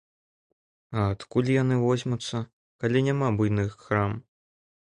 А 1.01 1.03
адкуль 1.15 1.51
яны 1.61 1.75
возьмуцца, 1.85 2.37
калі 2.85 3.07
няма 3.09 3.27
буйных 3.43 3.81
крам? 3.87 4.21